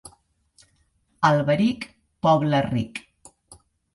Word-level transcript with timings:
Alberic, 1.29 1.85
poble 2.27 2.51
ric. 2.69 3.03